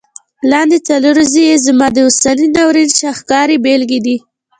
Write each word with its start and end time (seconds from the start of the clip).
لاندي 0.51 0.79
څلوریځي 0.89 1.43
یې 1.49 1.57
زموږ 1.65 1.91
د 1.93 1.97
اوسني 2.05 2.47
ناورین 2.55 2.89
شاهکاري 2.99 3.57
بیلګي 3.65 3.99
دي. 4.05 4.17